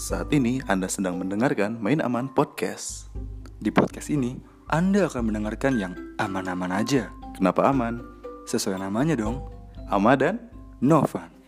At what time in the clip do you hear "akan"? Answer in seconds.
5.04-5.28